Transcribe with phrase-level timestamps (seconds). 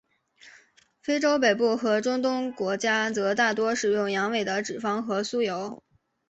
[0.99, 5.83] 非洲北部和中东国家则大多使用羊尾的脂肪和酥油。